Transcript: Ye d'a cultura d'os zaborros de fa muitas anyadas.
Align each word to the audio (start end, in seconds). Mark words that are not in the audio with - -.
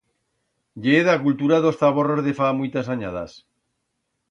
Ye 0.85 1.01
d'a 1.07 1.15
cultura 1.25 1.59
d'os 1.67 1.77
zaborros 1.83 2.23
de 2.29 2.35
fa 2.41 2.49
muitas 2.63 2.91
anyadas. 2.97 3.39